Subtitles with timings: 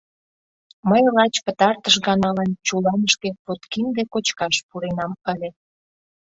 [0.89, 5.49] Мый лач пытартыш ганалан чуланышке подкинде кочкаш пуренам ыле.